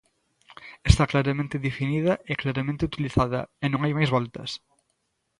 Está 0.91 1.03
claramente 1.11 1.63
definida 1.67 2.13
e 2.31 2.33
claramente 2.41 2.87
utilizada, 2.89 3.41
e 3.63 3.65
non 3.69 3.81
hai 3.83 3.93
máis 3.97 4.09
voltas. 4.15 4.49